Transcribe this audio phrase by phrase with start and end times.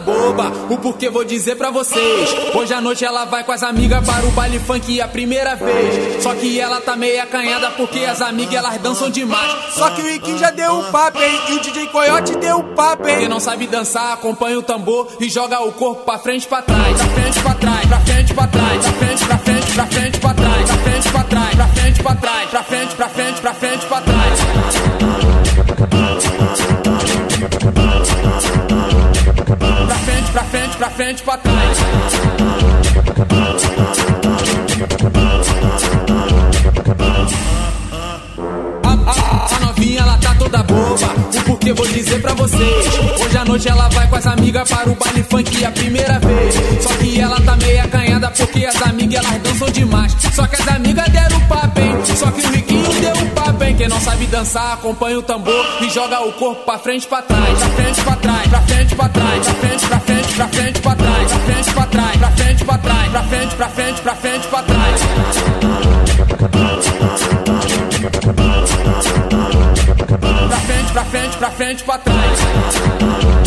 [0.00, 0.50] boba.
[0.70, 2.34] O porquê vou dizer pra vocês.
[2.54, 6.22] Hoje à noite ela vai com as amigas para o baile funk a primeira vez.
[6.22, 9.50] Só que ela tá meio acanhada porque as amigas elas dançam demais.
[9.74, 11.40] Só que o Riquinho já deu o papo, hein?
[11.48, 13.18] E o DJ Coyote deu o papo, hein?
[13.18, 16.96] Quem não sabe dançar, acompanha o tambor e joga o corpo pra frente pra trás.
[16.96, 20.34] Pra frente pra trás, pra frente pra trás, pra frente, pra frente, pra frente pra
[20.34, 23.86] trás, pra frente pra trás, pra frente pra trás, pra frente, pra frente, pra frente
[23.86, 24.89] pra trás.
[30.70, 31.78] Frente, pra frente, pra trás.
[38.82, 41.14] A, novinha ela tá toda boba.
[41.34, 42.86] O porquê vou dizer pra vocês.
[43.20, 46.54] Hoje à noite ela vai com as amigas para o baile funk a primeira vez.
[46.82, 50.16] Só que ela tá meio acanhada porque as amigas elas dançam demais.
[50.34, 51.94] Só que as amigas deram o papo, hein?
[52.04, 53.76] Só que o Riquinho deu o papo, hein?
[53.76, 57.58] Quem não sabe dançar, acompanha o tambor e joga o corpo pra frente pra trás.
[57.58, 58.79] Pra frente pra trás, pra frente
[60.40, 63.68] pra frente, pra trás, pra frente pra trás, pra frente pra trás, pra frente, pra
[63.68, 65.00] frente, pra frente pra trás.
[70.48, 73.39] Pra frente, pra frente, pra frente, pra trás.